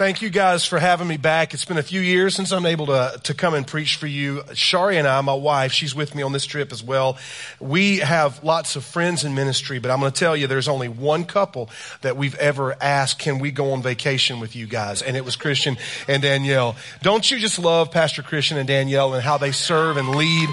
[0.00, 1.52] Thank you guys for having me back.
[1.52, 4.42] It's been a few years since I'm able to, to come and preach for you.
[4.54, 7.18] Shari and I, my wife, she's with me on this trip as well.
[7.60, 10.88] We have lots of friends in ministry, but I'm going to tell you there's only
[10.88, 11.68] one couple
[12.00, 15.02] that we've ever asked, can we go on vacation with you guys?
[15.02, 15.76] And it was Christian
[16.08, 16.76] and Danielle.
[17.02, 20.48] Don't you just love Pastor Christian and Danielle and how they serve and lead?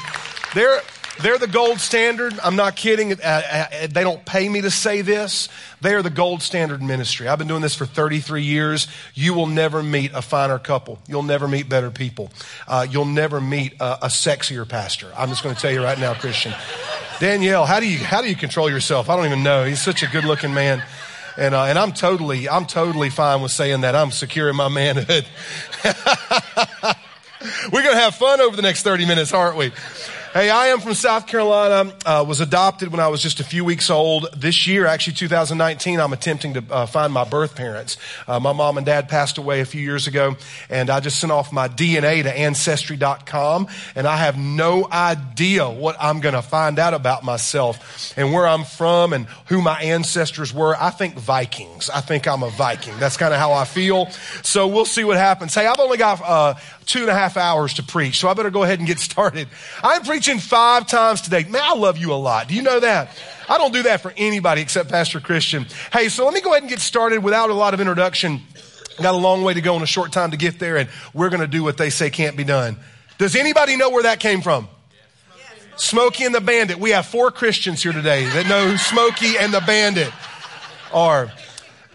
[0.55, 0.81] They're,
[1.21, 2.37] they're the gold standard.
[2.43, 3.13] I'm not kidding.
[3.13, 5.49] Uh, uh, they don't pay me to say this.
[5.81, 7.27] They are the gold standard ministry.
[7.27, 8.87] I've been doing this for 33 years.
[9.13, 10.99] You will never meet a finer couple.
[11.07, 12.31] You'll never meet better people.
[12.67, 15.11] Uh, you'll never meet a, a sexier pastor.
[15.17, 16.53] I'm just going to tell you right now, Christian.
[17.19, 19.09] Danielle, how do you how do you control yourself?
[19.09, 19.65] I don't even know.
[19.65, 20.83] He's such a good looking man.
[21.37, 23.95] And, uh, and I'm totally, I'm totally fine with saying that.
[23.95, 25.25] I'm secure in my manhood.
[27.71, 29.71] We're going to have fun over the next 30 minutes, aren't we?
[30.37, 31.91] Hey, I am from South Carolina.
[32.05, 34.27] Uh, was adopted when I was just a few weeks old.
[34.37, 37.97] This year, actually 2019, I'm attempting to uh, find my birth parents.
[38.27, 40.35] Uh, my mom and dad passed away a few years ago,
[40.69, 45.95] and I just sent off my DNA to Ancestry.com, and I have no idea what
[45.99, 50.53] I'm going to find out about myself and where I'm from and who my ancestors
[50.53, 50.75] were.
[50.79, 51.89] I think Vikings.
[51.89, 52.95] I think I'm a Viking.
[52.99, 54.11] That's kind of how I feel.
[54.43, 55.55] So we'll see what happens.
[55.55, 56.53] Hey, I've only got uh,
[56.87, 59.47] two and a half hours to preach, so I better go ahead and get started.
[59.83, 61.43] I'm preaching five times today.
[61.43, 62.47] Man, I love you a lot.
[62.47, 63.09] Do you know that?
[63.47, 65.67] I don't do that for anybody except Pastor Christian.
[65.93, 68.41] Hey, so let me go ahead and get started without a lot of introduction.
[69.01, 71.29] Got a long way to go in a short time to get there, and we're
[71.29, 72.77] going to do what they say can't be done.
[73.19, 74.67] Does anybody know where that came from?
[75.75, 76.79] Smokey and the Bandit.
[76.79, 80.11] We have four Christians here today that know who Smokey and the Bandit
[80.91, 81.31] are.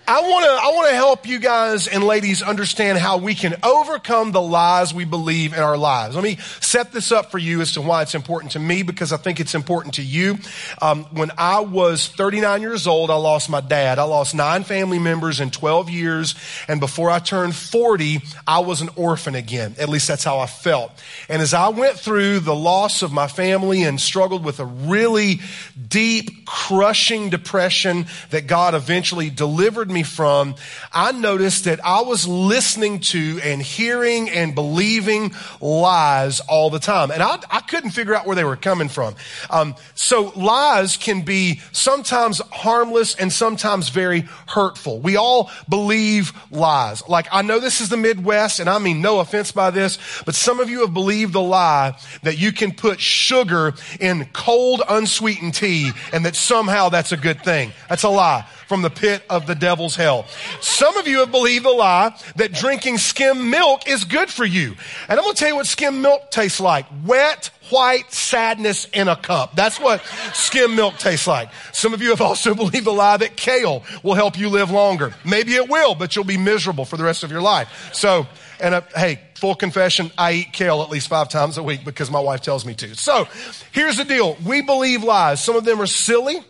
[0.07, 3.55] I want to I want to help you guys and ladies understand how we can
[3.63, 6.17] overcome the lies we believe in our lives.
[6.17, 9.13] Let me set this up for you as to why it's important to me because
[9.13, 10.39] I think it's important to you.
[10.81, 14.01] Um, when I was 39 years old, I lost my dad.
[14.01, 16.35] I lost nine family members in 12 years,
[16.67, 19.77] and before I turned 40, I was an orphan again.
[19.79, 20.91] At least that's how I felt.
[21.29, 25.41] And as I went through the loss of my family and struggled with a really
[25.89, 30.55] deep, crushing depression that God eventually delivered me from,
[30.93, 37.11] I noticed that I was listening to and hearing and believing lies all the time.
[37.11, 39.15] And I, I couldn't figure out where they were coming from.
[39.51, 45.01] Um, so lies can be sometimes harmless and sometimes very hurtful.
[45.01, 47.07] We all believe lies.
[47.09, 50.35] Like, I know this is the Midwest, and I mean no offense by this, but
[50.35, 55.55] some of you have believed the lie that you can put sugar in cold, unsweetened
[55.55, 57.73] tea and that somehow that's a good thing.
[57.89, 60.25] That's a lie from the pit of the devil's hell.
[60.63, 64.75] Some of you have believed the lie that drinking skim milk is good for you.
[65.11, 66.87] And I'm going to tell you what skim milk tastes like.
[67.05, 69.55] Wet, white sadness in a cup.
[69.57, 70.03] That's what
[70.33, 71.51] skim milk tastes like.
[71.75, 75.13] Some of you have also believed the lie that kale will help you live longer.
[75.23, 77.91] Maybe it will, but you'll be miserable for the rest of your life.
[77.93, 78.27] So,
[78.59, 82.11] and uh, hey, full confession, I eat kale at least five times a week because
[82.11, 82.97] my wife tells me to.
[82.97, 83.29] So
[83.71, 84.39] here's the deal.
[84.47, 85.45] We believe lies.
[85.45, 86.43] Some of them are silly.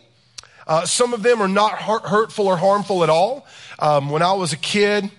[0.67, 3.45] Uh, some of them are not hurtful or harmful at all.
[3.79, 5.09] Um, when I was a kid,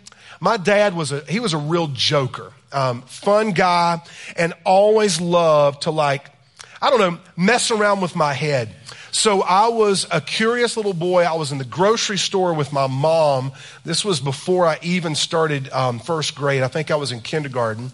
[0.41, 2.53] my dad was a, he was a real joker.
[2.73, 4.03] Um, fun guy
[4.37, 6.31] and always loved to like,
[6.81, 8.75] I don't know, mess around with my head.
[9.15, 11.23] So I was a curious little boy.
[11.23, 13.53] I was in the grocery store with my mom.
[13.85, 16.65] This was before I even started um, first grade.
[16.65, 17.93] I think I was in kindergarten.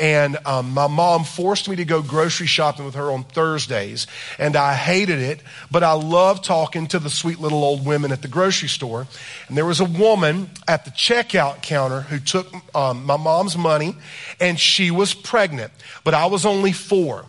[0.00, 4.06] And um, my mom forced me to go grocery shopping with her on Thursdays.
[4.38, 8.22] And I hated it, but I loved talking to the sweet little old women at
[8.22, 9.06] the grocery store.
[9.48, 13.94] And there was a woman at the checkout counter who took um, my mom's money,
[14.40, 15.70] and she was pregnant.
[16.02, 17.26] But I was only four.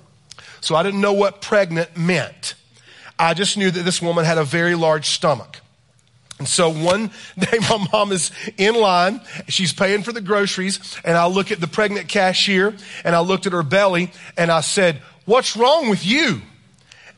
[0.63, 2.55] So I didn't know what pregnant meant.
[3.19, 5.59] I just knew that this woman had a very large stomach.
[6.39, 9.19] And so one day my mom is in line,
[9.49, 13.45] she's paying for the groceries, and I look at the pregnant cashier and I looked
[13.45, 16.41] at her belly and I said, What's wrong with you?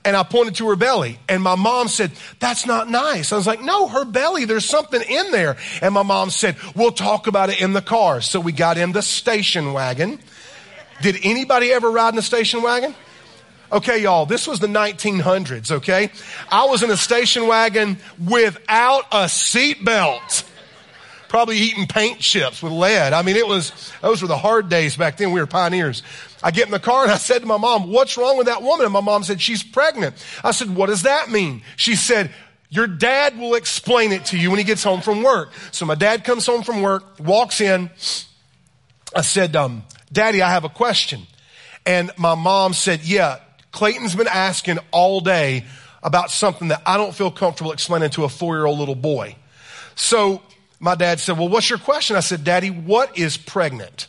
[0.04, 3.32] And I pointed to her belly and my mom said, that's not nice.
[3.32, 5.58] I was like, no, her belly, there's something in there.
[5.82, 8.22] And my mom said, we'll talk about it in the car.
[8.22, 10.20] So we got in the station wagon.
[11.02, 12.94] Did anybody ever ride in a station wagon?
[13.76, 16.10] Okay, y'all, this was the 1900s, okay?
[16.50, 20.46] I was in a station wagon without a seatbelt.
[21.28, 23.12] Probably eating paint chips with lead.
[23.12, 25.34] I mean, it was, those were the hard days back then.
[25.34, 26.04] We were pioneers.
[26.42, 28.64] I get in the car and I said to my mom, what's wrong with that
[28.64, 28.86] woman?
[28.86, 30.16] And my mom said, she's pregnant.
[30.42, 31.62] I said, what does that mean?
[31.76, 32.32] She said,
[32.70, 35.52] your dad will explain it to you when he gets home from work.
[35.72, 37.90] So my dad comes home from work, walks in.
[39.14, 39.84] I said, um,
[40.14, 41.24] daddy, I have a question.
[41.86, 43.40] And my mom said, yeah,
[43.76, 45.66] Clayton's been asking all day
[46.02, 49.36] about something that I don't feel comfortable explaining to a four year old little boy.
[49.96, 50.42] So
[50.80, 52.16] my dad said, Well, what's your question?
[52.16, 54.08] I said, Daddy, what is pregnant?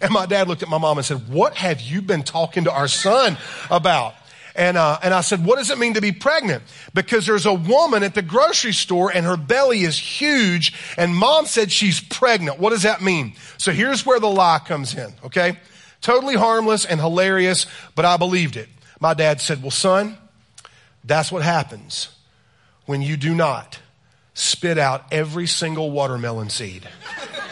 [0.00, 2.72] And my dad looked at my mom and said, What have you been talking to
[2.72, 3.38] our son
[3.70, 4.14] about?
[4.56, 6.64] And, uh, and I said, What does it mean to be pregnant?
[6.92, 11.46] Because there's a woman at the grocery store and her belly is huge, and mom
[11.46, 12.58] said she's pregnant.
[12.58, 13.34] What does that mean?
[13.56, 15.60] So here's where the lie comes in, okay?
[16.00, 18.68] Totally harmless and hilarious, but I believed it.
[19.00, 20.16] My dad said, Well, son,
[21.04, 22.08] that's what happens
[22.86, 23.78] when you do not
[24.34, 26.88] spit out every single watermelon seed.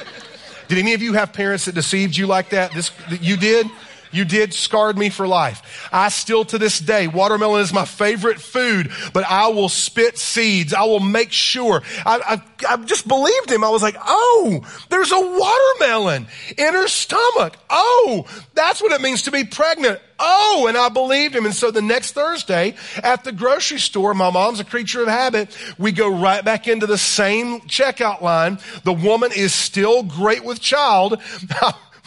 [0.69, 2.73] did any of you have parents that deceived you like that?
[2.73, 3.67] This, you did?
[4.15, 5.89] You did scarred me for life.
[5.93, 10.73] I still to this day, watermelon is my favorite food, but I will spit seeds.
[10.73, 11.83] I will make sure.
[12.07, 13.65] I, I, I just believed him.
[13.65, 17.57] I was like, oh, there's a watermelon in her stomach.
[17.69, 18.25] Oh,
[18.55, 20.01] that's what it means to be pregnant.
[20.19, 21.45] Oh, and I believed him.
[21.45, 25.57] And so the next Thursday at the grocery store, my mom's a creature of habit.
[25.77, 28.59] We go right back into the same checkout line.
[28.85, 31.21] The woman is still great with child.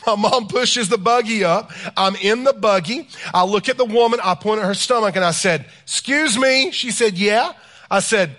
[0.07, 1.71] My mom pushes the buggy up.
[1.97, 3.09] I'm in the buggy.
[3.33, 4.21] I look at the woman.
[4.23, 6.71] I point at her stomach and I said, excuse me.
[6.71, 7.51] She said, yeah.
[7.91, 8.33] I said,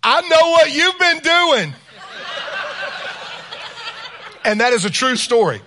[0.00, 1.74] I know what you've been doing.
[4.44, 5.60] and that is a true story.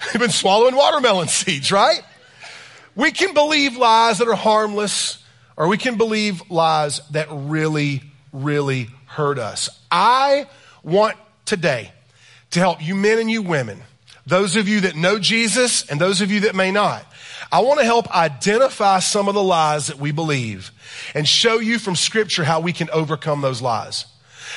[0.14, 2.00] You've been swallowing watermelon seeds, right?
[2.94, 5.22] We can believe lies that are harmless,
[5.56, 9.68] or we can believe lies that really, really hurt us.
[9.90, 10.46] I
[10.82, 11.92] want today
[12.56, 13.82] to help you men and you women,
[14.26, 17.04] those of you that know Jesus and those of you that may not.
[17.52, 20.72] I want to help identify some of the lies that we believe
[21.14, 24.06] and show you from scripture how we can overcome those lies.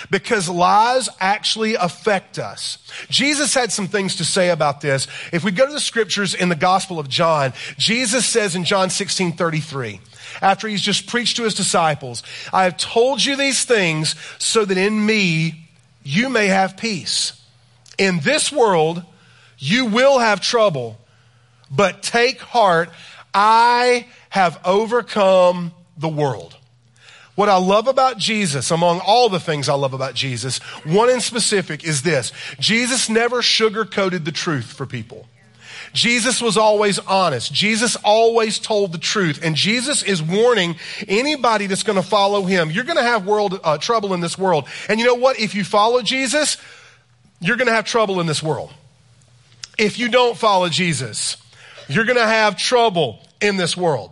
[0.09, 2.77] Because lies actually affect us.
[3.09, 5.07] Jesus had some things to say about this.
[5.33, 8.89] If we go to the scriptures in the Gospel of John, Jesus says in John
[8.89, 9.99] 16 33,
[10.41, 12.23] after he's just preached to his disciples,
[12.53, 15.67] I have told you these things so that in me
[16.01, 17.38] you may have peace.
[17.99, 19.03] In this world,
[19.59, 20.97] you will have trouble,
[21.69, 22.89] but take heart.
[23.33, 26.55] I have overcome the world.
[27.35, 31.21] What I love about Jesus, among all the things I love about Jesus, one in
[31.21, 35.27] specific is this Jesus never sugarcoated the truth for people.
[35.93, 37.53] Jesus was always honest.
[37.53, 39.39] Jesus always told the truth.
[39.43, 40.75] And Jesus is warning
[41.07, 44.37] anybody that's going to follow him, you're going to have world uh, trouble in this
[44.37, 44.67] world.
[44.87, 45.39] And you know what?
[45.39, 46.57] If you follow Jesus,
[47.39, 48.71] you're going to have trouble in this world.
[49.77, 51.37] If you don't follow Jesus,
[51.87, 54.11] you're going to have trouble in this world.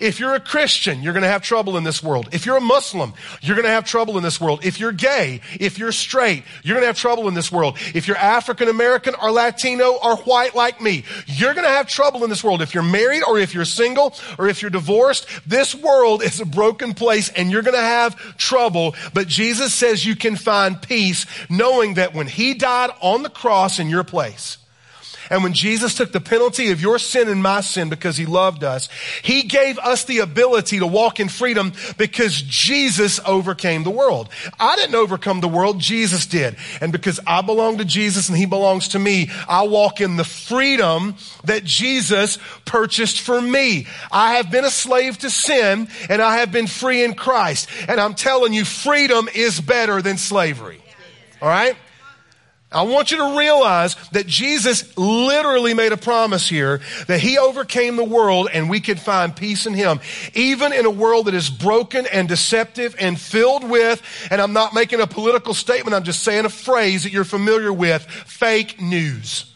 [0.00, 2.28] If you're a Christian, you're going to have trouble in this world.
[2.32, 4.64] If you're a Muslim, you're going to have trouble in this world.
[4.64, 7.78] If you're gay, if you're straight, you're going to have trouble in this world.
[7.94, 12.24] If you're African American or Latino or white like me, you're going to have trouble
[12.24, 12.62] in this world.
[12.62, 16.46] If you're married or if you're single or if you're divorced, this world is a
[16.46, 18.94] broken place and you're going to have trouble.
[19.14, 23.78] But Jesus says you can find peace knowing that when he died on the cross
[23.78, 24.58] in your place,
[25.30, 28.64] and when Jesus took the penalty of your sin and my sin because he loved
[28.64, 28.88] us,
[29.22, 34.28] he gave us the ability to walk in freedom because Jesus overcame the world.
[34.58, 36.56] I didn't overcome the world, Jesus did.
[36.80, 40.24] And because I belong to Jesus and he belongs to me, I walk in the
[40.24, 43.86] freedom that Jesus purchased for me.
[44.10, 47.68] I have been a slave to sin and I have been free in Christ.
[47.86, 50.82] And I'm telling you, freedom is better than slavery.
[51.40, 51.76] All right?
[52.72, 57.96] I want you to realize that Jesus literally made a promise here that he overcame
[57.96, 59.98] the world and we could find peace in him.
[60.34, 64.72] Even in a world that is broken and deceptive and filled with, and I'm not
[64.72, 69.49] making a political statement, I'm just saying a phrase that you're familiar with, fake news.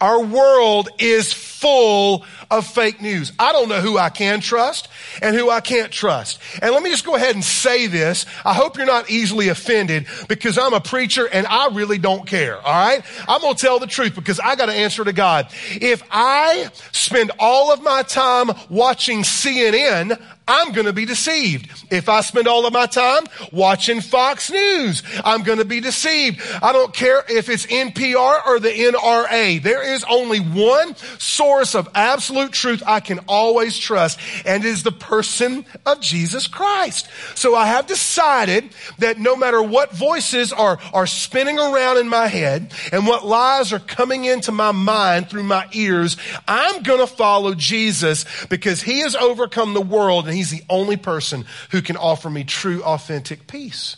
[0.00, 3.32] Our world is full of fake news.
[3.38, 4.88] I don't know who I can trust
[5.20, 6.38] and who I can't trust.
[6.62, 8.26] And let me just go ahead and say this.
[8.44, 12.56] I hope you're not easily offended because I'm a preacher and I really don't care.
[12.56, 13.02] All right.
[13.26, 15.48] I'm going to tell the truth because I got to answer to God.
[15.72, 21.68] If I spend all of my time watching CNN, I'm going to be deceived.
[21.92, 26.40] If I spend all of my time watching Fox News, I'm going to be deceived.
[26.62, 29.62] I don't care if it's NPR or the NRA.
[29.62, 34.82] There is only one source of absolute truth I can always trust, and it is
[34.82, 37.08] the person of Jesus Christ.
[37.34, 42.26] So I have decided that no matter what voices are, are spinning around in my
[42.26, 47.06] head and what lies are coming into my mind through my ears, I'm going to
[47.06, 51.96] follow Jesus because he has overcome the world and He's the only person who can
[51.96, 53.96] offer me true, authentic peace.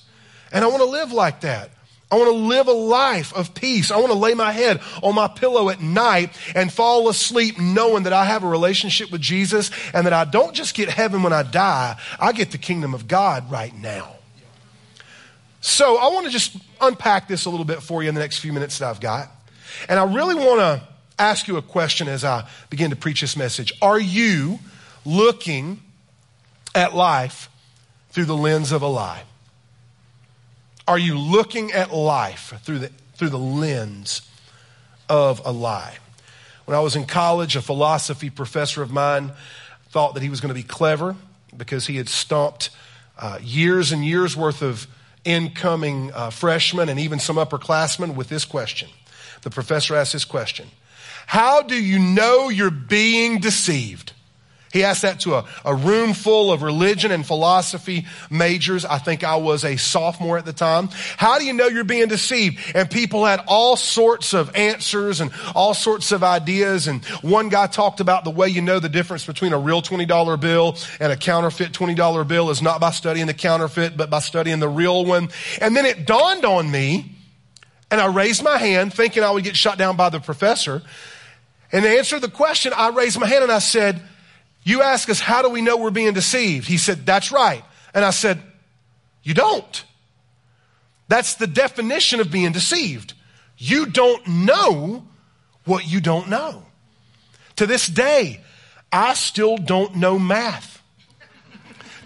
[0.50, 1.68] And I want to live like that.
[2.10, 3.90] I want to live a life of peace.
[3.90, 8.04] I want to lay my head on my pillow at night and fall asleep knowing
[8.04, 11.34] that I have a relationship with Jesus and that I don't just get heaven when
[11.34, 14.14] I die, I get the kingdom of God right now.
[15.60, 18.38] So I want to just unpack this a little bit for you in the next
[18.38, 19.28] few minutes that I've got.
[19.90, 23.36] And I really want to ask you a question as I begin to preach this
[23.36, 23.74] message.
[23.82, 24.58] Are you
[25.04, 25.82] looking
[26.74, 27.48] at life
[28.10, 29.22] through the lens of a lie?
[30.86, 34.22] Are you looking at life through the, through the lens
[35.08, 35.98] of a lie?
[36.64, 39.32] When I was in college, a philosophy professor of mine
[39.90, 41.16] thought that he was going to be clever
[41.56, 42.70] because he had stumped
[43.18, 44.86] uh, years and years worth of
[45.24, 48.88] incoming uh, freshmen and even some upperclassmen with this question.
[49.42, 50.68] The professor asked this question
[51.26, 54.12] How do you know you're being deceived?
[54.72, 58.84] He asked that to a, a room full of religion and philosophy majors.
[58.84, 60.90] I think I was a sophomore at the time.
[61.16, 62.60] How do you know you're being deceived?
[62.74, 66.86] And people had all sorts of answers and all sorts of ideas.
[66.86, 70.40] And one guy talked about the way you know the difference between a real $20
[70.40, 74.60] bill and a counterfeit $20 bill is not by studying the counterfeit, but by studying
[74.60, 75.30] the real one.
[75.60, 77.16] And then it dawned on me,
[77.90, 80.82] and I raised my hand thinking I would get shot down by the professor.
[81.72, 84.00] And to answer the question, I raised my hand and I said,
[84.62, 86.66] you ask us, how do we know we're being deceived?
[86.66, 87.64] He said, That's right.
[87.94, 88.40] And I said,
[89.22, 89.84] You don't.
[91.08, 93.14] That's the definition of being deceived.
[93.58, 95.06] You don't know
[95.64, 96.64] what you don't know.
[97.56, 98.40] To this day,
[98.92, 100.82] I still don't know math.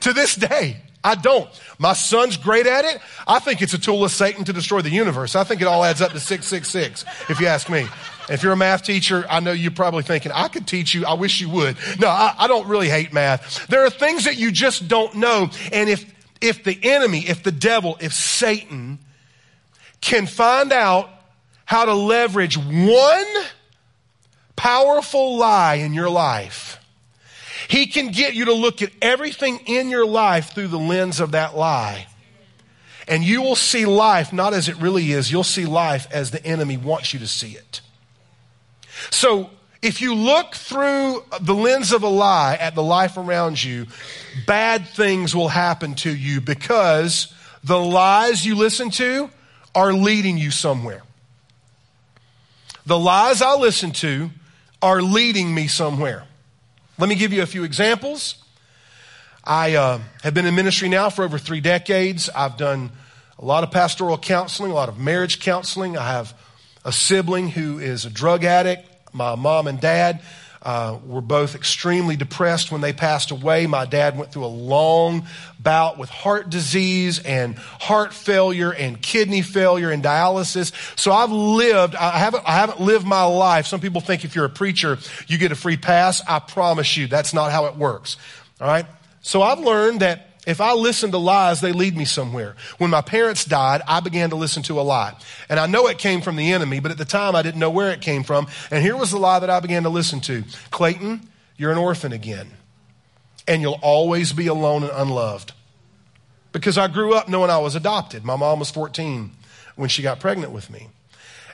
[0.00, 1.48] to this day, I don't.
[1.78, 2.98] My son's great at it.
[3.26, 5.36] I think it's a tool of Satan to destroy the universe.
[5.36, 7.86] I think it all adds up to 666, if you ask me.
[8.28, 11.04] If you're a math teacher, I know you're probably thinking, I could teach you.
[11.04, 11.76] I wish you would.
[11.98, 13.66] No, I, I don't really hate math.
[13.68, 15.50] There are things that you just don't know.
[15.72, 16.04] And if,
[16.40, 18.98] if the enemy, if the devil, if Satan
[20.00, 21.10] can find out
[21.66, 23.26] how to leverage one
[24.56, 26.78] powerful lie in your life,
[27.68, 31.32] he can get you to look at everything in your life through the lens of
[31.32, 32.06] that lie.
[33.06, 36.44] And you will see life not as it really is, you'll see life as the
[36.44, 37.80] enemy wants you to see it.
[39.10, 39.50] So
[39.82, 43.86] if you look through the lens of a lie at the life around you,
[44.46, 47.32] bad things will happen to you because
[47.62, 49.30] the lies you listen to
[49.74, 51.02] are leading you somewhere.
[52.86, 54.30] The lies I listen to
[54.82, 56.24] are leading me somewhere.
[56.98, 58.36] Let me give you a few examples.
[59.42, 62.30] I uh, have been in ministry now for over three decades.
[62.30, 62.90] I've done
[63.38, 65.98] a lot of pastoral counseling, a lot of marriage counseling.
[65.98, 66.34] I have
[66.84, 68.88] a sibling who is a drug addict.
[69.14, 70.20] My mom and dad
[70.60, 73.66] uh, were both extremely depressed when they passed away.
[73.66, 75.26] My dad went through a long
[75.58, 80.72] bout with heart disease and heart failure and kidney failure and dialysis.
[80.98, 83.66] So I've lived, I haven't, I haven't lived my life.
[83.66, 86.22] Some people think if you're a preacher, you get a free pass.
[86.26, 88.16] I promise you, that's not how it works.
[88.60, 88.86] All right?
[89.20, 92.54] So I've learned that if I listen to lies, they lead me somewhere.
[92.78, 95.14] When my parents died, I began to listen to a lie.
[95.48, 97.70] And I know it came from the enemy, but at the time I didn't know
[97.70, 98.46] where it came from.
[98.70, 102.12] And here was the lie that I began to listen to Clayton, you're an orphan
[102.12, 102.50] again.
[103.46, 105.52] And you'll always be alone and unloved.
[106.52, 108.24] Because I grew up knowing I was adopted.
[108.24, 109.30] My mom was 14
[109.76, 110.88] when she got pregnant with me.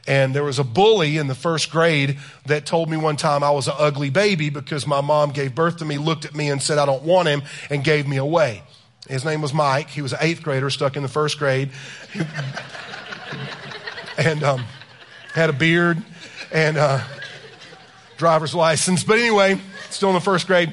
[0.06, 3.50] And there was a bully in the first grade that told me one time I
[3.50, 6.62] was an ugly baby because my mom gave birth to me, looked at me and
[6.62, 8.62] said, I don't want him, and gave me away.
[9.10, 9.88] His name was Mike.
[9.88, 11.70] He was an eighth grader stuck in the first grade.
[14.16, 14.64] and um,
[15.34, 16.02] had a beard
[16.52, 17.00] and uh,
[18.16, 19.02] driver's license.
[19.02, 20.72] But anyway, still in the first grade.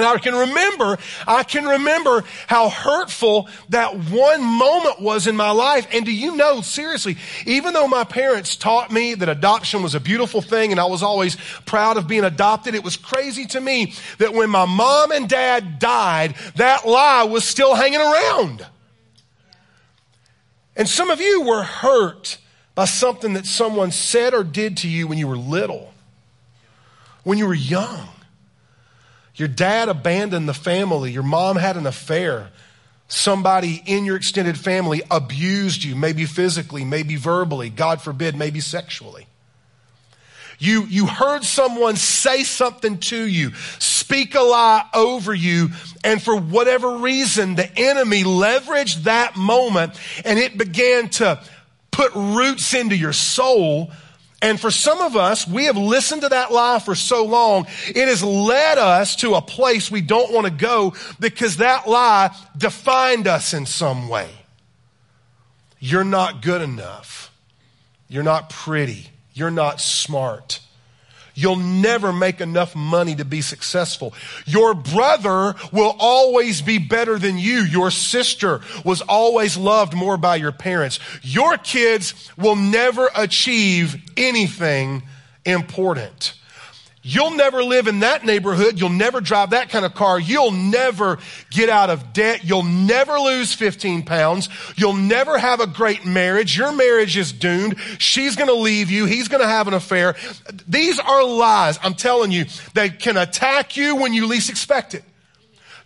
[0.00, 0.96] And I can remember,
[1.28, 5.86] I can remember how hurtful that one moment was in my life.
[5.92, 10.00] And do you know, seriously, even though my parents taught me that adoption was a
[10.00, 13.92] beautiful thing and I was always proud of being adopted, it was crazy to me
[14.16, 18.66] that when my mom and dad died, that lie was still hanging around.
[20.76, 22.38] And some of you were hurt
[22.74, 25.92] by something that someone said or did to you when you were little,
[27.22, 28.08] when you were young.
[29.40, 31.12] Your dad abandoned the family.
[31.12, 32.50] Your mom had an affair.
[33.08, 39.26] Somebody in your extended family abused you, maybe physically, maybe verbally, God forbid, maybe sexually.
[40.58, 45.70] You, you heard someone say something to you, speak a lie over you,
[46.04, 51.40] and for whatever reason, the enemy leveraged that moment and it began to
[51.90, 53.90] put roots into your soul
[54.42, 58.08] and for some of us, we have listened to that lie for so long, it
[58.08, 63.26] has led us to a place we don't want to go because that lie defined
[63.26, 64.30] us in some way.
[65.78, 67.32] You're not good enough.
[68.08, 69.08] You're not pretty.
[69.34, 70.60] You're not smart.
[71.40, 74.12] You'll never make enough money to be successful.
[74.44, 77.62] Your brother will always be better than you.
[77.62, 81.00] Your sister was always loved more by your parents.
[81.22, 85.02] Your kids will never achieve anything
[85.46, 86.34] important.
[87.02, 88.78] You'll never live in that neighborhood.
[88.78, 90.20] You'll never drive that kind of car.
[90.20, 92.44] You'll never get out of debt.
[92.44, 94.50] You'll never lose 15 pounds.
[94.76, 96.58] You'll never have a great marriage.
[96.58, 97.80] Your marriage is doomed.
[97.98, 99.06] She's going to leave you.
[99.06, 100.14] He's going to have an affair.
[100.68, 101.78] These are lies.
[101.82, 105.04] I'm telling you, they can attack you when you least expect it.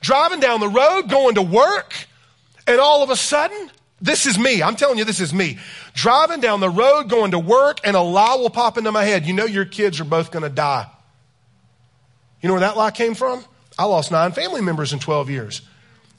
[0.00, 1.94] Driving down the road, going to work,
[2.66, 4.64] and all of a sudden, this is me.
[4.64, 5.58] I'm telling you, this is me.
[5.94, 9.26] Driving down the road, going to work, and a lie will pop into my head.
[9.26, 10.88] You know your kids are both going to die.
[12.44, 13.42] You know where that lie came from?
[13.78, 15.62] I lost nine family members in 12 years.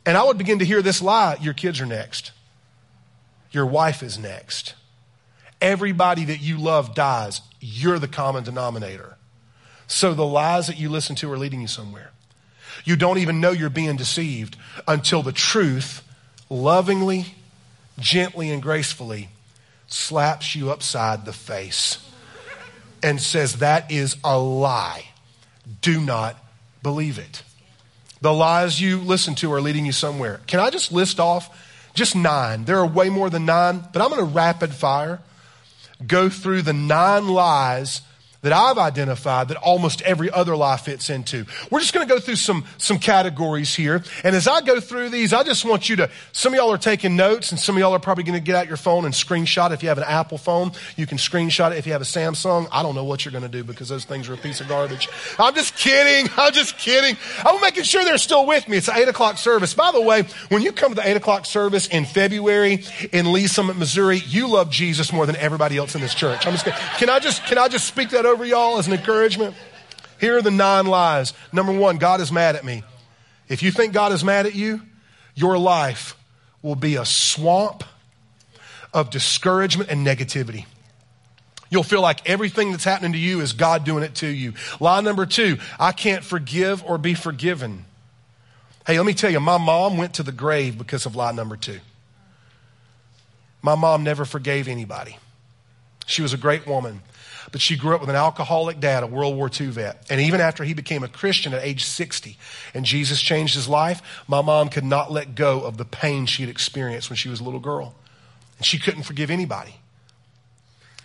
[0.07, 2.31] And I would begin to hear this lie your kids are next,
[3.51, 4.73] your wife is next.
[5.61, 7.41] Everybody that you love dies.
[7.61, 9.17] You're the common denominator.
[9.85, 12.09] So the lies that you listen to are leading you somewhere.
[12.83, 16.01] You don't even know you're being deceived until the truth
[16.49, 17.35] lovingly,
[17.99, 19.29] gently, and gracefully
[19.85, 22.03] slaps you upside the face
[23.03, 25.09] and says, That is a lie
[25.81, 26.37] do not
[26.83, 27.43] believe it.
[28.21, 30.41] The lies you listen to are leading you somewhere.
[30.47, 31.55] Can I just list off
[31.93, 32.65] just nine?
[32.65, 35.19] There are way more than nine, but I'm going to rapid fire
[36.05, 38.01] go through the nine lies
[38.45, 41.45] that I've identified that almost every other lie fits into.
[41.71, 44.03] We're just going to go through some, some categories here.
[44.23, 46.77] And as I go through these, I just want you to, some of y'all are
[46.77, 49.15] taking notes and some of y'all are probably going to get out your phone and
[49.15, 49.71] screenshot.
[49.71, 51.79] If you have an Apple phone, you can screenshot it.
[51.79, 54.05] If you have a Samsung, I don't know what you're going to do because those
[54.05, 55.09] things are a piece of garbage.
[55.39, 56.31] I'm just kidding.
[56.37, 57.17] I'm just kidding.
[57.43, 58.77] I'm making sure they're still with me.
[58.77, 59.73] It's an eight o'clock service.
[59.73, 63.47] By the way, when you come to the eight o'clock service in February in Lee
[63.47, 66.45] Summit, Missouri, you love Jesus more than everybody else in this church.
[66.45, 66.79] I'm just kidding.
[66.97, 69.55] Can I just, can I just speak that over over y'all as an encouragement?
[70.19, 71.33] Here are the nine lies.
[71.53, 72.83] Number one, God is mad at me.
[73.47, 74.81] If you think God is mad at you,
[75.35, 76.17] your life
[76.61, 77.85] will be a swamp
[78.93, 80.65] of discouragement and negativity.
[81.69, 84.53] You'll feel like everything that's happening to you is God doing it to you.
[84.81, 87.85] Lie number two, I can't forgive or be forgiven.
[88.85, 91.55] Hey, let me tell you, my mom went to the grave because of lie number
[91.55, 91.79] two.
[93.61, 95.17] My mom never forgave anybody.
[96.05, 97.01] She was a great woman.
[97.51, 100.05] But she grew up with an alcoholic dad, a World War II vet.
[100.09, 102.37] And even after he became a Christian at age 60
[102.73, 106.43] and Jesus changed his life, my mom could not let go of the pain she
[106.43, 107.95] had experienced when she was a little girl.
[108.57, 109.75] And she couldn't forgive anybody.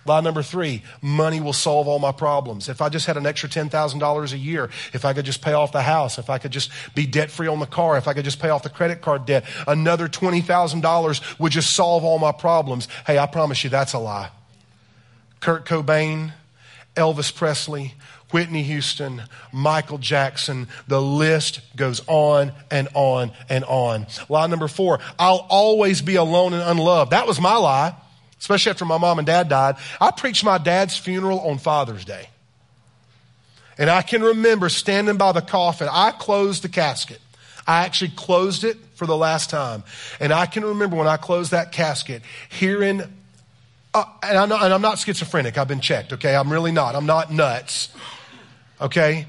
[0.07, 2.71] Lie number three, money will solve all my problems.
[2.71, 5.73] If I just had an extra $10,000 a year, if I could just pay off
[5.73, 8.25] the house, if I could just be debt free on the car, if I could
[8.25, 12.89] just pay off the credit card debt, another $20,000 would just solve all my problems.
[13.07, 14.31] Hey, I promise you that's a lie.
[15.41, 16.33] Kurt Cobain,
[16.97, 17.95] Elvis Presley,
[18.31, 19.23] Whitney Houston,
[19.53, 20.69] Michael Jackson.
[20.87, 24.07] The list goes on and on and on.
[24.29, 27.13] Lie number four, I'll always be alone and unloved.
[27.13, 27.95] That was my lie,
[28.39, 29.77] especially after my mom and dad died.
[30.01, 32.29] I preached my dad's funeral on Father's Day.
[33.79, 35.89] And I can remember standing by the coffin.
[35.91, 37.21] I closed the casket.
[37.67, 39.85] I actually closed it for the last time.
[40.21, 43.03] And I can remember when I closed that casket, hearing
[43.93, 45.59] uh, and, I'm not, and I'm not schizophrenic.
[45.59, 46.35] I've been checked, okay?
[46.35, 46.95] I'm really not.
[46.95, 47.89] I'm not nuts,
[48.81, 49.27] okay?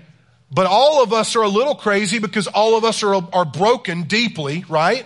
[0.52, 4.04] But all of us are a little crazy because all of us are, are broken
[4.04, 5.06] deeply, right?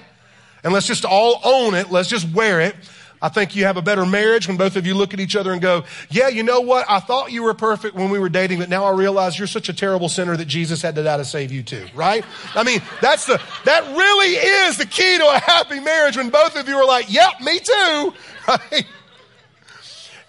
[0.63, 1.91] And let's just all own it.
[1.91, 2.75] Let's just wear it.
[3.21, 5.53] I think you have a better marriage when both of you look at each other
[5.53, 6.85] and go, yeah, you know what?
[6.89, 9.69] I thought you were perfect when we were dating, but now I realize you're such
[9.69, 12.25] a terrible sinner that Jesus had to die to save you too, right?
[12.53, 16.55] I mean, that's the, that really is the key to a happy marriage when both
[16.55, 18.13] of you are like, yep, me too,
[18.47, 18.85] right?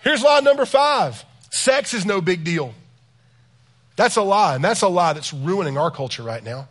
[0.07, 2.73] Here's lie number five sex is no big deal.
[3.97, 6.69] That's a lie, and that's a lie that's ruining our culture right now.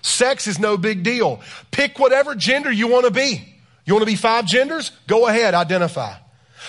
[0.00, 1.42] Sex is no big deal.
[1.70, 3.46] Pick whatever gender you want to be.
[3.84, 4.90] You want to be five genders?
[5.06, 6.14] Go ahead, identify.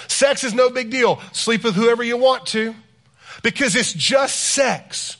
[0.09, 1.21] Sex is no big deal.
[1.31, 2.75] Sleep with whoever you want to
[3.41, 5.15] because it's just sex.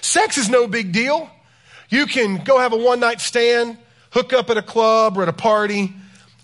[0.00, 1.30] Sex is no big deal.
[1.90, 3.78] You can go have a one night stand,
[4.10, 5.94] hook up at a club or at a party,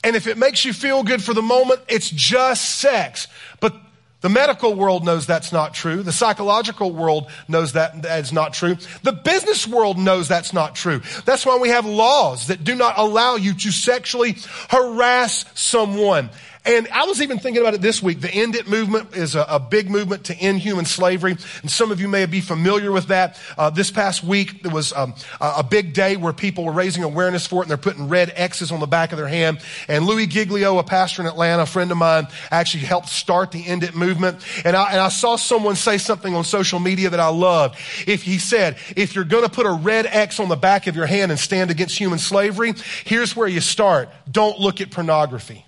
[0.05, 3.27] and if it makes you feel good for the moment, it's just sex.
[3.59, 3.75] But
[4.21, 6.03] the medical world knows that's not true.
[6.03, 8.77] The psychological world knows that that's not true.
[9.03, 11.03] The business world knows that's not true.
[11.27, 14.37] That's why we have laws that do not allow you to sexually
[14.71, 16.31] harass someone.
[16.66, 18.22] And I was even thinking about it this week.
[18.22, 21.37] The End It movement is a, a big movement to end human slavery.
[21.61, 23.38] And some of you may be familiar with that.
[23.59, 27.46] Uh, this past week, there was um, a big day where people were raising awareness
[27.46, 29.61] for it and they're putting red X's on the back of their hand.
[29.88, 33.66] And Louie Giglio, a pastor in Atlanta, a friend of mine, actually helped start the
[33.66, 34.38] End It movement.
[34.64, 37.79] And I, and I saw someone say something on social media that I loved.
[38.07, 40.96] If he said, if you're going to put a red X on the back of
[40.96, 42.72] your hand and stand against human slavery,
[43.05, 44.09] here's where you start.
[44.31, 45.66] Don't look at pornography.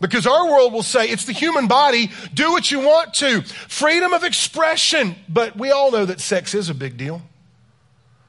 [0.00, 3.42] Because our world will say it's the human body, do what you want to.
[3.42, 5.14] Freedom of expression.
[5.28, 7.22] But we all know that sex is a big deal.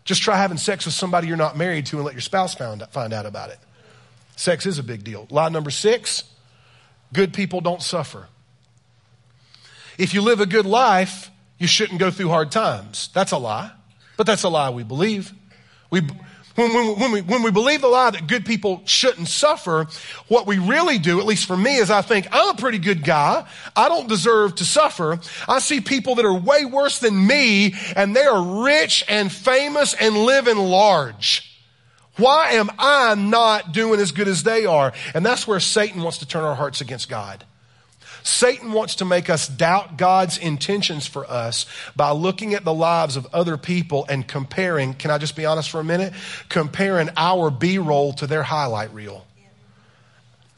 [0.04, 2.84] Just try having sex with somebody you're not married to and let your spouse find,
[2.92, 3.58] find out about it.
[4.36, 5.28] Sex is a big deal.
[5.30, 6.24] Lie number six
[7.14, 8.28] good people don't suffer.
[9.98, 13.10] If you live a good life, you shouldn't go through hard times.
[13.14, 13.72] That's a lie,
[14.18, 15.34] but that's a lie we believe.
[15.90, 16.02] We,
[16.56, 19.88] when, when, when, we, when we believe the lie that good people shouldn't suffer,
[20.28, 23.04] what we really do, at least for me, is I think, I'm a pretty good
[23.04, 23.46] guy.
[23.76, 25.20] I don't deserve to suffer.
[25.48, 29.94] I see people that are way worse than me, and they are rich and famous
[29.94, 31.52] and living large.
[32.18, 34.94] Why am I not doing as good as they are?
[35.14, 37.44] And that's where Satan wants to turn our hearts against God.
[38.26, 43.18] Satan wants to make us doubt God's intentions for us by looking at the lives
[43.18, 46.12] of other people and comparing, can I just be honest for a minute?
[46.50, 49.28] Comparing our B roll to their highlight reel.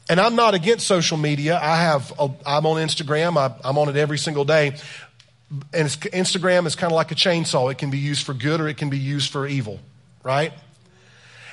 [0.08, 1.60] And I'm not against social media.
[1.62, 3.36] I have, a, I'm on Instagram.
[3.36, 4.68] I, I'm on it every single day.
[5.74, 7.70] And Instagram is kind of like a chainsaw.
[7.70, 9.78] It can be used for good or it can be used for evil,
[10.22, 10.54] right?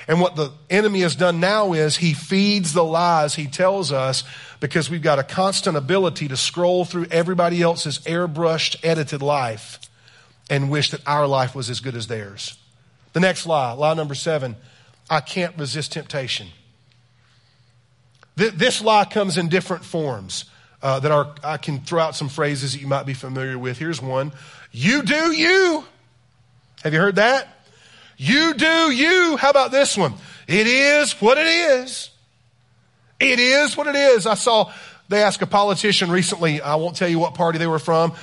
[0.08, 4.22] And what the enemy has done now is he feeds the lies he tells us
[4.60, 9.80] because we've got a constant ability to scroll through everybody else's airbrushed, edited life
[10.48, 12.56] and wish that our life was as good as theirs.
[13.14, 14.56] The next lie, lie number seven,
[15.10, 16.48] I can't resist temptation.
[18.36, 20.44] This lie comes in different forms.
[20.82, 23.78] Uh, that are, I can throw out some phrases that you might be familiar with.
[23.78, 24.30] Here's one
[24.70, 25.84] You do you.
[26.82, 27.55] Have you heard that?
[28.16, 29.36] You do you.
[29.36, 30.14] How about this one?
[30.46, 32.10] It is what it is.
[33.18, 34.26] It is what it is.
[34.26, 34.72] I saw
[35.08, 38.14] they asked a politician recently, I won't tell you what party they were from.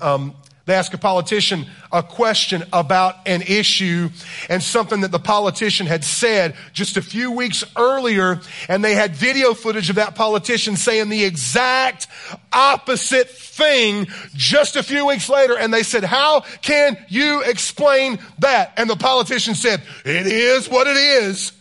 [0.00, 0.34] Um,
[0.66, 4.08] they ask a politician a question about an issue
[4.48, 8.40] and something that the politician had said just a few weeks earlier.
[8.68, 12.06] And they had video footage of that politician saying the exact
[12.50, 15.56] opposite thing just a few weeks later.
[15.58, 18.72] And they said, how can you explain that?
[18.78, 21.52] And the politician said, it is what it is.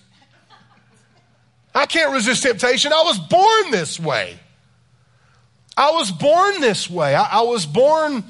[1.76, 2.94] I can't resist temptation.
[2.94, 4.40] I was born this way.
[5.76, 7.16] I was born this way.
[7.16, 8.24] I, I was born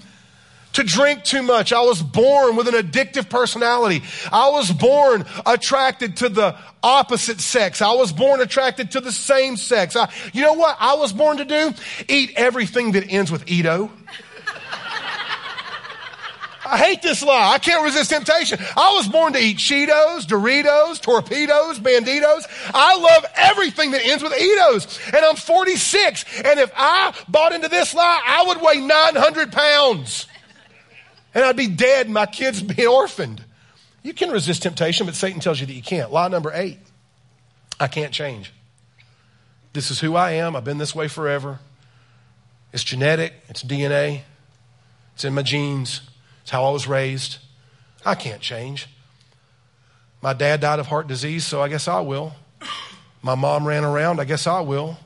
[0.73, 1.71] to drink too much.
[1.71, 4.03] I was born with an addictive personality.
[4.31, 7.81] I was born attracted to the opposite sex.
[7.81, 9.95] I was born attracted to the same sex.
[9.95, 11.73] I, you know what I was born to do?
[12.07, 13.91] Eat everything that ends with Edo.
[16.65, 17.51] I hate this lie.
[17.53, 18.57] I can't resist temptation.
[18.75, 22.45] I was born to eat Cheetos, Doritos, torpedoes, banditos.
[22.73, 25.13] I love everything that ends with Edos.
[25.13, 26.25] And I'm 46.
[26.43, 30.27] And if I bought into this lie, I would weigh 900 pounds
[31.33, 33.43] and I'd be dead and my kids be orphaned.
[34.01, 36.11] You can resist temptation, but Satan tells you that you can't.
[36.11, 36.79] Lie number eight
[37.79, 38.53] I can't change.
[39.73, 40.55] This is who I am.
[40.55, 41.59] I've been this way forever.
[42.71, 44.21] It's genetic, it's DNA,
[45.13, 46.01] it's in my genes,
[46.41, 47.37] it's how I was raised.
[48.05, 48.87] I can't change.
[50.21, 52.33] My dad died of heart disease, so I guess I will.
[53.21, 54.97] My mom ran around, I guess I will.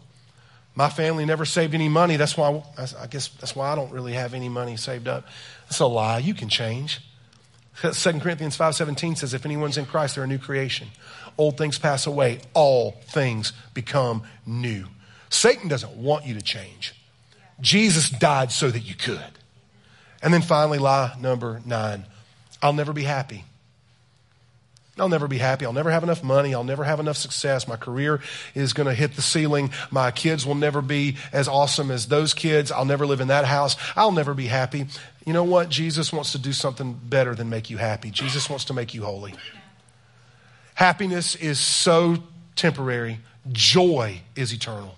[0.77, 2.17] My family never saved any money.
[2.17, 5.25] That's why I guess that's why I don't really have any money saved up.
[5.63, 6.19] That's a lie.
[6.19, 7.01] You can change.
[7.81, 10.89] 2 Corinthians 5:17 says if anyone's in Christ they're a new creation.
[11.35, 14.85] Old things pass away, all things become new.
[15.31, 16.93] Satan doesn't want you to change.
[17.59, 19.39] Jesus died so that you could.
[20.21, 22.05] And then finally lie number 9.
[22.61, 23.45] I'll never be happy.
[24.99, 25.65] I'll never be happy.
[25.65, 26.53] I'll never have enough money.
[26.53, 27.67] I'll never have enough success.
[27.67, 28.21] My career
[28.55, 29.71] is going to hit the ceiling.
[29.91, 32.71] My kids will never be as awesome as those kids.
[32.71, 33.75] I'll never live in that house.
[33.95, 34.87] I'll never be happy.
[35.25, 35.69] You know what?
[35.69, 38.11] Jesus wants to do something better than make you happy.
[38.11, 39.33] Jesus wants to make you holy.
[40.73, 42.17] Happiness is so
[42.55, 43.19] temporary,
[43.51, 44.95] joy is eternal.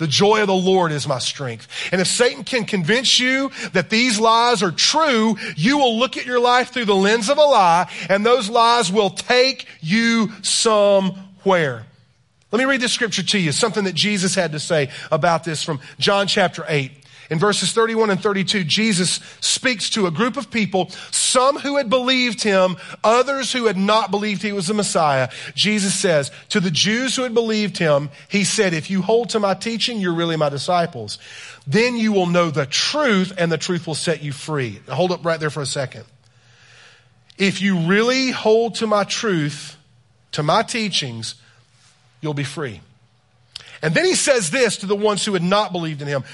[0.00, 1.68] The joy of the Lord is my strength.
[1.92, 6.24] And if Satan can convince you that these lies are true, you will look at
[6.24, 11.84] your life through the lens of a lie, and those lies will take you somewhere.
[12.50, 15.62] Let me read this scripture to you, something that Jesus had to say about this
[15.62, 16.99] from John chapter 8.
[17.30, 21.88] In verses 31 and 32, Jesus speaks to a group of people, some who had
[21.88, 25.28] believed him, others who had not believed he was the Messiah.
[25.54, 29.38] Jesus says, to the Jews who had believed him, he said, if you hold to
[29.38, 31.18] my teaching, you're really my disciples.
[31.68, 34.80] Then you will know the truth and the truth will set you free.
[34.88, 36.04] Hold up right there for a second.
[37.38, 39.76] If you really hold to my truth,
[40.32, 41.36] to my teachings,
[42.20, 42.80] you'll be free.
[43.82, 46.24] And then he says this to the ones who had not believed in him.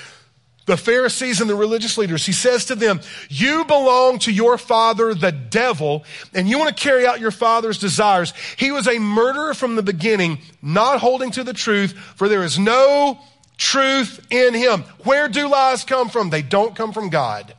[0.67, 5.15] The Pharisees and the religious leaders, he says to them, you belong to your father,
[5.15, 8.35] the devil, and you want to carry out your father's desires.
[8.57, 12.59] He was a murderer from the beginning, not holding to the truth, for there is
[12.59, 13.19] no
[13.57, 14.83] truth in him.
[15.05, 16.31] Where do lies come from?
[16.31, 17.55] They don't come from God.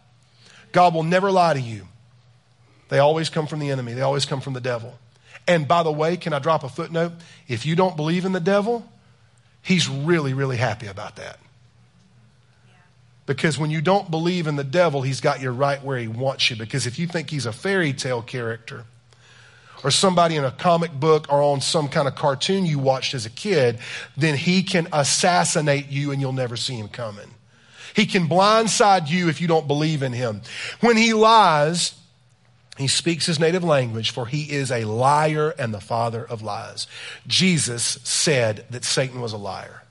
[0.74, 1.88] God will never lie to you.
[2.90, 3.94] They always come from the enemy.
[3.94, 4.94] They always come from the devil.
[5.48, 7.14] And by the way, can I drop a footnote?
[7.48, 8.86] If you don't believe in the devil,
[9.62, 11.40] he's really, really happy about that.
[13.28, 16.50] Because when you don't believe in the devil, he's got you right where he wants
[16.50, 16.56] you.
[16.56, 18.86] Because if you think he's a fairy tale character,
[19.84, 23.26] or somebody in a comic book or on some kind of cartoon you watched as
[23.26, 23.78] a kid,
[24.16, 27.30] then he can assassinate you and you'll never see him coming.
[27.96, 30.42] He can blindside you if you don't believe in him.
[30.82, 31.94] When he lies,
[32.78, 36.88] he speaks his native language, for he is a liar and the father of lies.
[37.26, 39.84] Jesus said that Satan was a liar.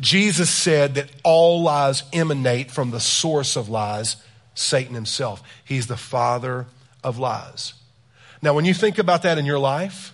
[0.00, 4.16] Jesus said that all lies emanate from the source of lies,
[4.54, 5.42] Satan himself.
[5.64, 6.66] He's the father
[7.04, 7.74] of lies.
[8.40, 10.12] Now, when you think about that in your life,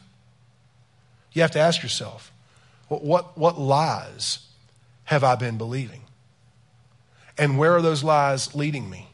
[1.32, 2.32] you have to ask yourself,
[2.88, 4.40] what, what, lies
[5.04, 6.02] have I been believing?
[7.36, 9.08] And where are those lies leading me?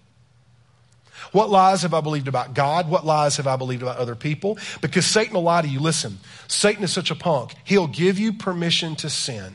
[1.32, 2.88] What lies have I believed about God?
[2.88, 4.58] What lies have I believed about other people?
[4.80, 5.80] Because Satan will lie to you.
[5.80, 7.54] Listen, Satan is such a punk.
[7.64, 9.54] He'll give you permission to sin.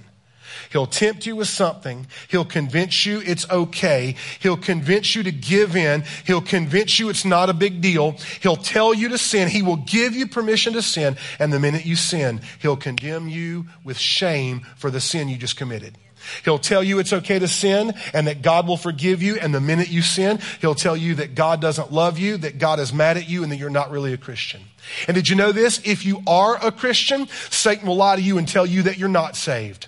[0.72, 2.08] He'll tempt you with something.
[2.30, 4.16] He'll convince you it's okay.
[4.40, 6.04] He'll convince you to give in.
[6.26, 8.18] He'll convince you it's not a big deal.
[8.42, 9.50] He'll tell you to sin.
[9.50, 11.18] He will give you permission to sin.
[11.40, 15.58] And the minute you sin, he'll condemn you with shame for the sin you just
[15.58, 15.98] committed.
[16.44, 19.38] He'll tell you it's okay to sin and that God will forgive you.
[19.40, 22.80] And the minute you sin, he'll tell you that God doesn't love you, that God
[22.80, 24.62] is mad at you, and that you're not really a Christian.
[25.08, 25.82] And did you know this?
[25.86, 29.10] If you are a Christian, Satan will lie to you and tell you that you're
[29.10, 29.88] not saved.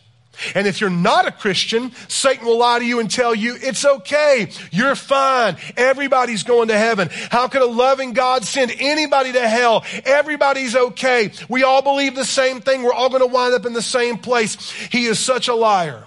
[0.55, 3.85] And if you're not a Christian, Satan will lie to you and tell you it's
[3.85, 4.51] okay.
[4.71, 5.57] You're fine.
[5.77, 7.09] Everybody's going to heaven.
[7.29, 9.83] How could a loving God send anybody to hell?
[10.05, 11.31] Everybody's okay.
[11.49, 12.83] We all believe the same thing.
[12.83, 14.71] We're all going to wind up in the same place.
[14.71, 16.05] He is such a liar.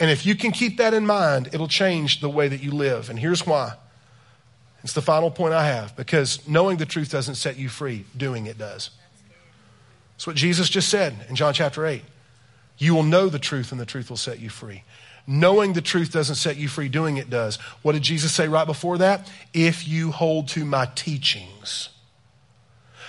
[0.00, 3.10] And if you can keep that in mind, it'll change the way that you live.
[3.10, 3.74] And here's why.
[4.82, 8.46] It's the final point I have because knowing the truth doesn't set you free, doing
[8.46, 8.90] it does.
[10.14, 12.02] That's what Jesus just said in John chapter 8.
[12.78, 14.82] You will know the truth, and the truth will set you free.
[15.26, 17.56] Knowing the truth doesn't set you free, doing it does.
[17.82, 19.30] What did Jesus say right before that?
[19.52, 21.88] If you hold to my teachings.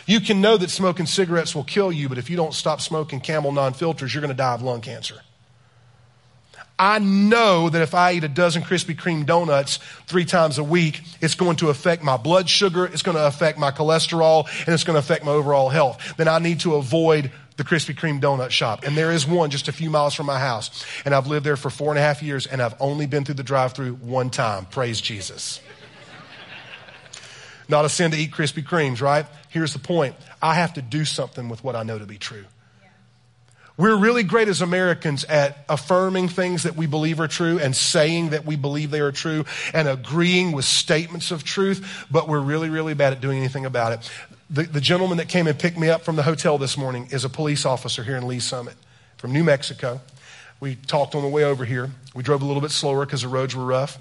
[0.06, 3.20] You can know that smoking cigarettes will kill you, but if you don't stop smoking
[3.20, 5.22] camel non filters, you're going to die of lung cancer.
[6.78, 11.02] I know that if I eat a dozen Krispy Kreme donuts three times a week,
[11.22, 14.84] it's going to affect my blood sugar, it's going to affect my cholesterol, and it's
[14.84, 16.16] going to affect my overall health.
[16.18, 18.84] Then I need to avoid the Krispy Kreme donut shop.
[18.84, 20.86] And there is one just a few miles from my house.
[21.06, 23.36] And I've lived there for four and a half years, and I've only been through
[23.36, 24.66] the drive through one time.
[24.66, 25.62] Praise Jesus.
[27.68, 29.26] Not a sin to eat Krispy Kremes, right?
[29.50, 32.46] Here's the point I have to do something with what I know to be true.
[33.78, 38.30] We're really great as Americans at affirming things that we believe are true and saying
[38.30, 42.70] that we believe they are true and agreeing with statements of truth, but we're really,
[42.70, 44.10] really bad at doing anything about it.
[44.50, 47.26] The, the gentleman that came and picked me up from the hotel this morning is
[47.26, 48.76] a police officer here in Lee Summit
[49.18, 50.02] from New Mexico.
[50.60, 51.90] We talked on the way over here.
[52.14, 53.98] We drove a little bit slower because the roads were rough.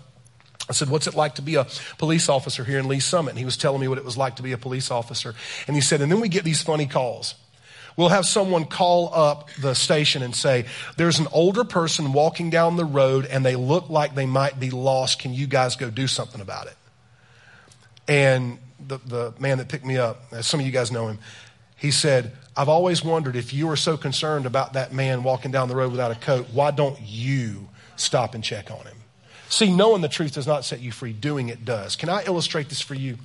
[0.69, 1.67] I said, What's it like to be a
[1.99, 3.31] police officer here in Lee Summit?
[3.31, 5.35] And he was telling me what it was like to be a police officer.
[5.67, 7.35] And he said, And then we get these funny calls.
[7.97, 12.77] We'll have someone call up the station and say, There's an older person walking down
[12.77, 15.21] the road and they look like they might be lost.
[15.21, 16.77] Can you guys go do something about it?
[18.07, 21.19] And the, the man that picked me up, as some of you guys know him,
[21.77, 25.69] he said, I've always wondered if you are so concerned about that man walking down
[25.69, 28.97] the road without a coat, why don't you stop and check on him?
[29.49, 31.97] See, knowing the truth does not set you free, doing it does.
[31.97, 33.19] Can I illustrate this for you?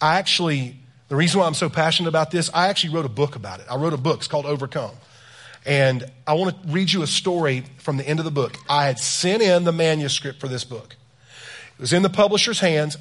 [0.00, 0.76] I actually,
[1.08, 3.66] the reason why I'm so passionate about this, I actually wrote a book about it.
[3.70, 4.94] I wrote a book, it's called Overcome.
[5.66, 8.56] And I want to read you a story from the end of the book.
[8.68, 10.96] I had sent in the manuscript for this book.
[11.74, 12.96] It was in the publisher's hands.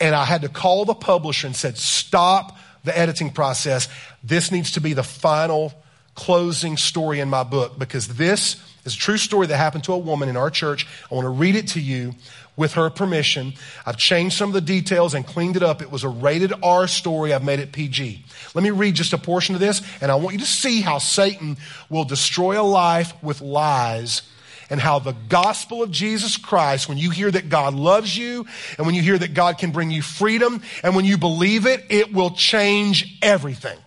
[0.00, 3.88] And I had to call the publisher and said, stop the editing process.
[4.22, 5.72] This needs to be the final
[6.14, 9.98] closing story in my book because this is a true story that happened to a
[9.98, 10.86] woman in our church.
[11.10, 12.14] I want to read it to you
[12.56, 13.52] with her permission.
[13.84, 15.82] I've changed some of the details and cleaned it up.
[15.82, 17.34] It was a rated R story.
[17.34, 18.24] I've made it PG.
[18.54, 20.98] Let me read just a portion of this, and I want you to see how
[20.98, 21.58] Satan
[21.90, 24.22] will destroy a life with lies
[24.70, 28.46] and how the gospel of Jesus Christ, when you hear that God loves you
[28.78, 31.84] and when you hear that God can bring you freedom and when you believe it,
[31.88, 33.78] it will change everything.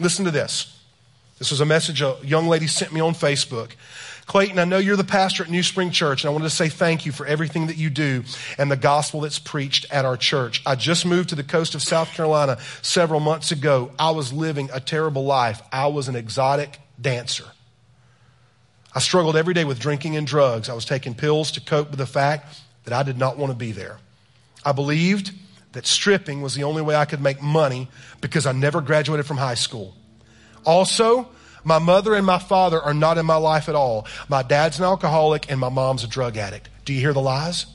[0.00, 0.74] Listen to this.
[1.38, 3.70] This was a message a young lady sent me on Facebook.
[4.26, 6.68] Clayton, I know you're the pastor at New Spring Church, and I wanted to say
[6.68, 8.24] thank you for everything that you do
[8.58, 10.60] and the gospel that's preached at our church.
[10.66, 13.90] I just moved to the coast of South Carolina several months ago.
[13.98, 15.62] I was living a terrible life.
[15.72, 17.44] I was an exotic dancer.
[18.98, 20.68] I struggled every day with drinking and drugs.
[20.68, 23.56] I was taking pills to cope with the fact that I did not want to
[23.56, 23.96] be there.
[24.64, 25.30] I believed
[25.70, 27.86] that stripping was the only way I could make money
[28.20, 29.94] because I never graduated from high school.
[30.66, 31.28] Also,
[31.62, 34.04] my mother and my father are not in my life at all.
[34.28, 36.68] My dad's an alcoholic and my mom's a drug addict.
[36.84, 37.66] Do you hear the lies?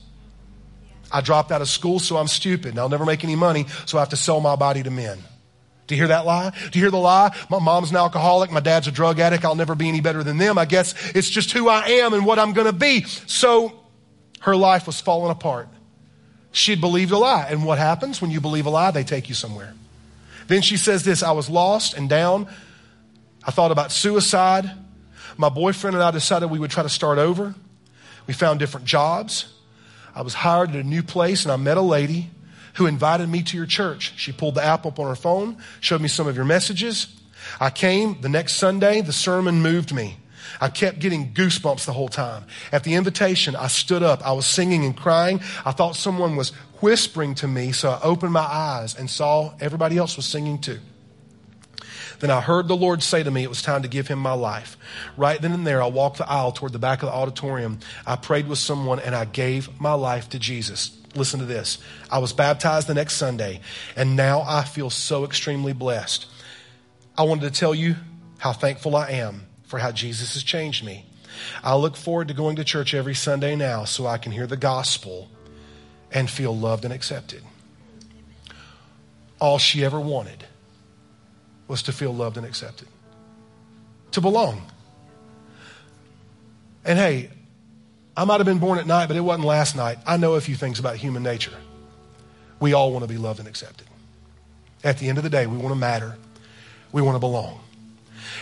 [1.10, 3.98] I dropped out of school, so I'm stupid and I'll never make any money, so
[3.98, 5.20] I have to sell my body to men.
[5.88, 6.52] Do you hear that lie?
[6.72, 7.36] Do you hear the lie?
[7.50, 10.38] My mom's an alcoholic, my dad's a drug addict, I'll never be any better than
[10.38, 10.58] them.
[10.58, 13.04] I guess it's just who I am and what I'm going to be.
[13.04, 13.74] So
[14.42, 15.68] her life was falling apart.
[16.52, 17.48] She had believed a lie.
[17.50, 18.92] And what happens when you believe a lie?
[18.92, 19.74] They take you somewhere.
[20.48, 22.48] Then she says this I was lost and down.
[23.44, 24.70] I thought about suicide.
[25.36, 27.56] My boyfriend and I decided we would try to start over.
[28.28, 29.52] We found different jobs.
[30.16, 32.30] I was hired at a new place and I met a lady
[32.74, 34.14] who invited me to your church.
[34.18, 37.08] She pulled the app up on her phone, showed me some of your messages.
[37.60, 40.18] I came the next Sunday, the sermon moved me.
[40.60, 42.46] I kept getting goosebumps the whole time.
[42.72, 44.26] At the invitation, I stood up.
[44.26, 45.42] I was singing and crying.
[45.66, 46.50] I thought someone was
[46.82, 50.80] whispering to me, so I opened my eyes and saw everybody else was singing too.
[52.20, 54.34] Then I heard the Lord say to me, it was time to give him my
[54.34, 54.78] life.
[55.18, 57.80] Right then and there, I walked the aisle toward the back of the auditorium.
[58.06, 60.98] I prayed with someone and I gave my life to Jesus.
[61.16, 61.78] Listen to this.
[62.10, 63.62] I was baptized the next Sunday,
[63.96, 66.26] and now I feel so extremely blessed.
[67.18, 67.96] I wanted to tell you
[68.40, 71.06] how thankful I am for how Jesus has changed me.
[71.64, 74.58] I look forward to going to church every Sunday now so I can hear the
[74.58, 75.30] gospel
[76.12, 77.44] and feel loved and accepted.
[79.40, 80.46] All she ever wanted
[81.68, 82.88] was to feel loved and accepted,
[84.12, 84.62] to belong.
[86.86, 87.30] And hey,
[88.16, 89.98] I might have been born at night, but it wasn't last night.
[90.06, 91.54] I know a few things about human nature.
[92.60, 93.88] We all want to be loved and accepted.
[94.84, 96.18] At the end of the day, we want to matter.
[96.92, 97.63] We want to belong.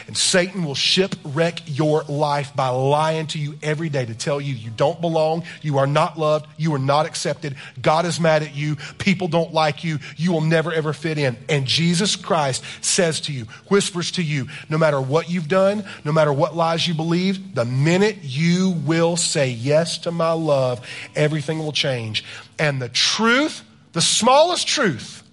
[0.08, 4.54] And Satan will shipwreck your life by lying to you every day to tell you
[4.54, 8.56] you don't belong, you are not loved, you are not accepted, God is mad at
[8.56, 11.38] you, people don't like you, you will never ever fit in.
[11.50, 16.12] And Jesus Christ says to you, whispers to you, no matter what you've done, no
[16.12, 20.86] matter what lies you believe, the minute you will say yes to my love,
[21.16, 22.24] everything will change.
[22.58, 25.24] And the truth, the smallest truth,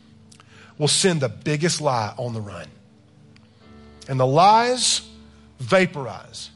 [0.79, 2.67] will send the biggest lie on the run.
[4.09, 5.07] And the lies
[5.59, 6.51] vaporize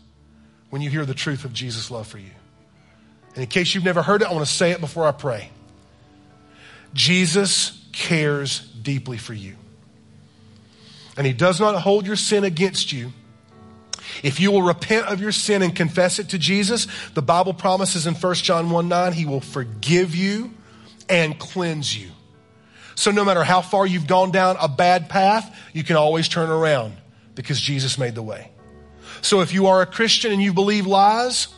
[0.71, 2.31] when you hear the truth of Jesus' love for you.
[3.35, 5.51] And in case you've never heard it, I want to say it before I pray.
[6.95, 9.57] Jesus cares deeply for you.
[11.17, 13.13] And he does not hold your sin against you.
[14.23, 18.07] If you will repent of your sin and confess it to Jesus, the Bible promises
[18.07, 20.53] in 1 John 1 9, he will forgive you
[21.09, 22.11] and cleanse you.
[22.95, 26.51] So no matter how far you've gone down a bad path, you can always turn
[26.51, 26.95] around
[27.35, 28.51] because Jesus made the way.
[29.21, 31.49] So if you are a Christian and you believe lies,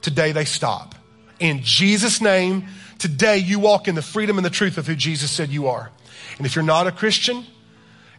[0.00, 0.94] today they stop.
[1.38, 2.66] In Jesus' name,
[2.98, 5.90] today you walk in the freedom and the truth of who Jesus said you are.
[6.38, 7.44] And if you're not a Christian,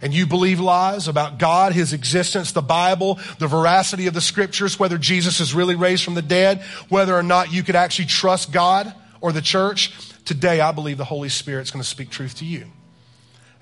[0.03, 4.77] and you believe lies about God, His existence, the Bible, the veracity of the scriptures,
[4.77, 8.51] whether Jesus is really raised from the dead, whether or not you could actually trust
[8.51, 9.93] God or the church,
[10.25, 12.65] today I believe the Holy Spirit's going to speak truth to you.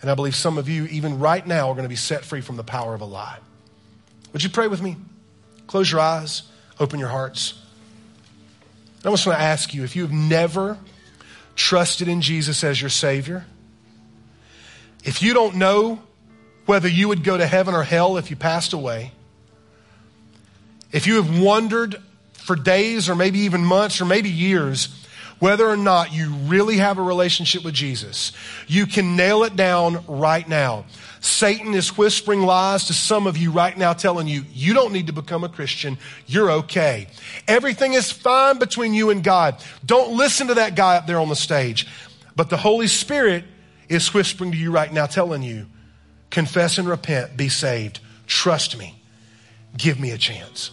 [0.01, 2.41] And I believe some of you, even right now, are going to be set free
[2.41, 3.37] from the power of a lie.
[4.33, 4.97] Would you pray with me?
[5.67, 6.43] Close your eyes,
[6.79, 7.53] open your hearts.
[9.05, 10.77] I just want to ask you if you've never
[11.55, 13.45] trusted in Jesus as your Savior,
[15.03, 16.01] if you don't know
[16.65, 19.11] whether you would go to heaven or hell if you passed away,
[20.91, 22.01] if you have wondered
[22.33, 25.00] for days or maybe even months or maybe years
[25.41, 28.31] whether or not you really have a relationship with Jesus,
[28.67, 30.85] you can nail it down right now.
[31.19, 35.07] Satan is whispering lies to some of you right now, telling you, you don't need
[35.07, 35.97] to become a Christian.
[36.27, 37.07] You're okay.
[37.47, 39.55] Everything is fine between you and God.
[39.83, 41.87] Don't listen to that guy up there on the stage.
[42.35, 43.43] But the Holy Spirit
[43.89, 45.65] is whispering to you right now, telling you,
[46.29, 47.99] confess and repent, be saved.
[48.27, 48.95] Trust me.
[49.75, 50.69] Give me a chance.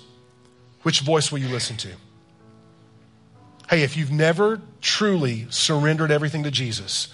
[0.82, 1.88] Which voice will you listen to?
[3.68, 7.08] Hey, if you've never truly surrendered everything to Jesus,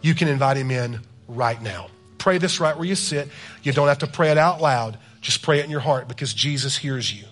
[0.00, 1.88] you can invite him in right now.
[2.18, 3.28] Pray this right where you sit.
[3.62, 4.98] You don't have to pray it out loud.
[5.20, 7.24] Just pray it in your heart because Jesus hears you.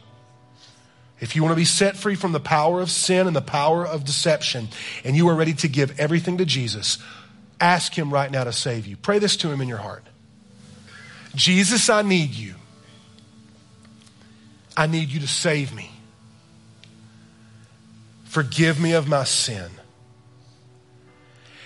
[1.20, 3.86] If you want to be set free from the power of sin and the power
[3.86, 4.68] of deception,
[5.02, 6.98] and you are ready to give everything to Jesus,
[7.60, 8.96] ask Him right now to save you.
[8.96, 10.04] Pray this to Him in your heart
[11.34, 12.54] Jesus, I need you.
[14.76, 15.90] I need you to save me.
[18.36, 19.70] Forgive me of my sin.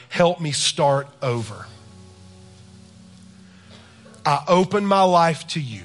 [0.09, 1.67] Help me start over.
[4.25, 5.83] I open my life to you.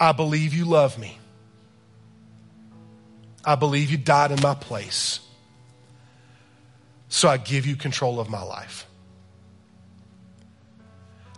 [0.00, 1.18] I believe you love me.
[3.44, 5.20] I believe you died in my place.
[7.10, 8.86] So I give you control of my life.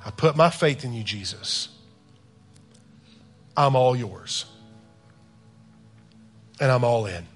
[0.06, 1.70] I put my faith in you, Jesus.
[3.56, 4.44] I'm all yours.
[6.60, 7.26] And I'm all in.